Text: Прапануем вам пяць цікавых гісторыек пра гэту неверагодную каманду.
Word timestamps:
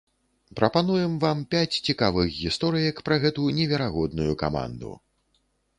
Прапануем 0.59 1.13
вам 1.25 1.43
пяць 1.51 1.77
цікавых 1.89 2.27
гісторыек 2.39 2.95
пра 3.11 3.15
гэту 3.27 3.41
неверагодную 3.61 4.31
каманду. 4.45 4.91